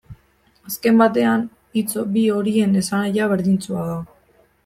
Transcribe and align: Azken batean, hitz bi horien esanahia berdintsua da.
Azken 0.69 1.01
batean, 1.01 1.43
hitz 1.81 2.05
bi 2.17 2.25
horien 2.37 2.73
esanahia 2.81 3.27
berdintsua 3.35 3.87
da. 3.93 4.01